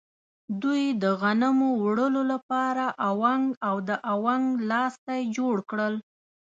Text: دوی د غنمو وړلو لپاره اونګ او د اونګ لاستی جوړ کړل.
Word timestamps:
دوی 0.61 0.83
د 1.01 1.03
غنمو 1.21 1.69
وړلو 1.83 2.21
لپاره 2.33 2.85
اونګ 3.07 3.45
او 3.67 3.75
د 3.89 3.91
اونګ 4.11 4.45
لاستی 4.69 5.21
جوړ 5.37 5.55
کړل. 5.69 5.95